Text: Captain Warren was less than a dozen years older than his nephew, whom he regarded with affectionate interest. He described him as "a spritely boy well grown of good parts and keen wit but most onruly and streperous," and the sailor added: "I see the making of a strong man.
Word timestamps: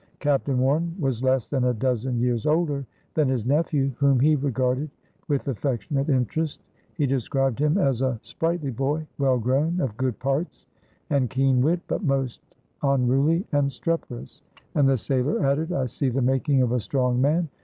Captain 0.17 0.57
Warren 0.57 0.95
was 0.99 1.21
less 1.21 1.47
than 1.47 1.65
a 1.65 1.75
dozen 1.75 2.17
years 2.19 2.47
older 2.47 2.87
than 3.13 3.29
his 3.29 3.45
nephew, 3.45 3.91
whom 3.99 4.19
he 4.19 4.35
regarded 4.35 4.89
with 5.27 5.47
affectionate 5.47 6.09
interest. 6.09 6.63
He 6.95 7.05
described 7.05 7.59
him 7.59 7.77
as 7.77 8.01
"a 8.01 8.17
spritely 8.23 8.75
boy 8.75 9.05
well 9.19 9.37
grown 9.37 9.79
of 9.79 9.95
good 9.97 10.17
parts 10.17 10.65
and 11.11 11.29
keen 11.29 11.61
wit 11.61 11.81
but 11.87 12.01
most 12.03 12.41
onruly 12.81 13.45
and 13.51 13.69
streperous," 13.69 14.41
and 14.73 14.89
the 14.89 14.97
sailor 14.97 15.45
added: 15.45 15.71
"I 15.71 15.85
see 15.85 16.09
the 16.09 16.23
making 16.23 16.63
of 16.63 16.71
a 16.71 16.79
strong 16.79 17.21
man. 17.21 17.47